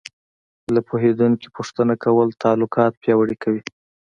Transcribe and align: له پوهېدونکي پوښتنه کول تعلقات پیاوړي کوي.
له 0.73 0.81
پوهېدونکي 0.89 1.47
پوښتنه 1.57 1.93
کول 2.03 2.29
تعلقات 2.43 2.93
پیاوړي 3.01 3.35
کوي. 3.43 3.61